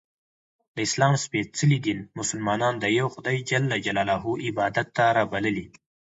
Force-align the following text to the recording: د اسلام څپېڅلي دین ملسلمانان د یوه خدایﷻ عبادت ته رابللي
د 0.75 0.77
اسلام 0.87 1.13
څپېڅلي 1.23 1.79
دین 1.85 1.99
ملسلمانان 2.17 2.73
د 2.79 2.85
یوه 2.97 3.13
خدایﷻ 3.15 3.67
عبادت 4.47 4.87
ته 4.95 5.03
رابللي 5.17 5.65